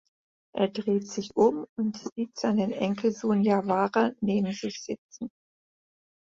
[0.55, 5.29] Er dreht sich um und sieht seinen Enkelsohn Jawara neben sich sitzen.